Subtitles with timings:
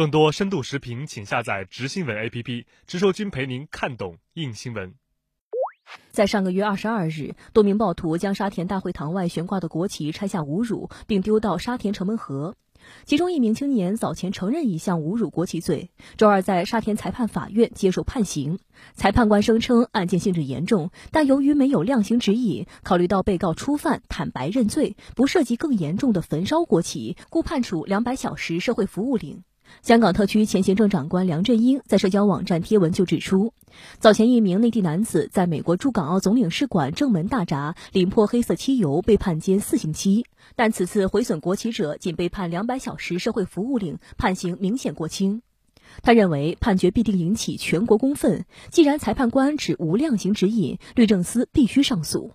[0.00, 4.94] 更多深度视频，请下载直新闻 APP，直说君陪您看懂硬新闻。
[6.10, 12.56] 在上个月二十二日，多名暴徒将沙田大会堂外悬挂的国旗拆下侮辱，并丢到沙田城门河。
[13.04, 18.58] 其中一名青年早前承认一项侮辱国旗罪，周二在沙田裁判法院接受判刑。
[18.94, 29.44] 裁判官声称案件性质严重，但由于没有量刑指引，考虑到被告初犯坦白认罪，不涉及更严重的焚烧国旗，故判处两百小时社会服务令。
[29.82, 33.52] 香港特区前行政长官梁振英在社交网站贴文就指出，
[33.98, 45.42] 早前一名内地男子在美国驻港澳总领事馆正门大闸淋泼黑色汽油，被判监四星期，但此次毁损国旗者仅被判两百小时社会服务令，判刑明显过轻。
[46.02, 52.32] 他认为判决必定引起全国公愤，既然裁判官只无量刑指引，律政司必须上诉。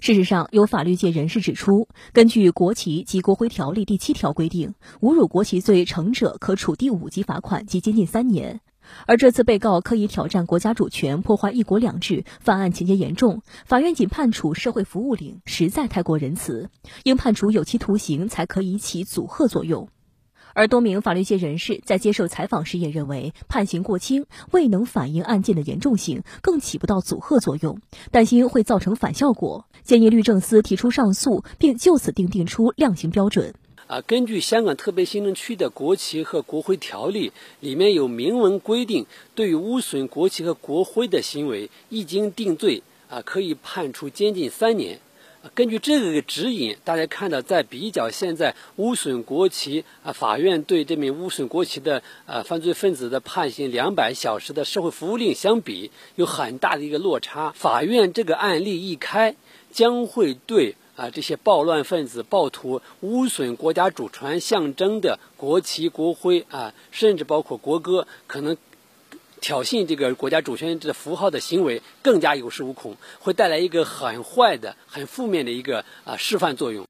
[0.00, 8.60] 事实上，有法律界人士指出，根据《国旗及国徽条例》第七条规定，侮辱国旗罪成者可处第五级罚款及监禁三年。
[9.06, 16.70] 而这次被告刻意挑战国家主权、破坏“一国两制”，犯案情节严重，法院仅判处社会服务令，实在太过仁慈，
[17.04, 19.88] 应判处有期徒刑才可以起阻吓作用。
[20.58, 27.78] 而多名法律界人士在接受采访时也认为，判刑过轻未能反映案件的严重性，更起不到阻吓作用，
[28.10, 33.54] 担心会造成反效果，建议律政司提出上诉，并就此定定出量刑标准。
[33.86, 44.98] 啊，根据香港特别行政区的国旗和国徽条例，里面有明文规定，对于污损国旗和国徽的行为，一经定罪，啊，可以判处监禁三年。
[45.54, 57.52] 根据这个指引，大家看到，在比较现在污损国旗啊，法院对这名污损国旗的呃犯罪分子的判刑两百小时的社会服务令相比，有很大的一个落差。
[57.52, 59.36] 法院这个案例一开，
[59.70, 68.56] 将会对啊这些暴乱分子、暴徒污损国家主权象征的国旗、国徽啊，甚至包括国歌，可能。
[69.40, 76.88] 挑衅这个国家主权的符号的行为更加有恃无恐，会带来一个很坏的、很负面的一个啊示范作用。